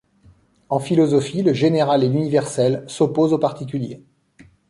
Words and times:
En 0.69 0.79
philosophie, 0.79 1.43
le 1.43 1.53
général 1.53 2.03
et 2.03 2.09
l'universel 2.09 2.83
s'opposent 2.87 3.33
au 3.33 3.37
particulier. 3.37 4.01